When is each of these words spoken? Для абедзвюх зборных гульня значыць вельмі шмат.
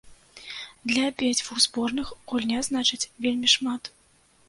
Для 0.91 1.03
абедзвюх 1.09 1.61
зборных 1.67 2.07
гульня 2.33 2.59
значыць 2.71 3.03
вельмі 3.27 3.47
шмат. 3.59 3.97